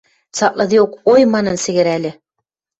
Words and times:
Цаклыдеок 0.35 0.91
«Ой!» 1.11 1.21
манын 1.33 1.57
сӹгӹрӓльӹ. 1.63 2.11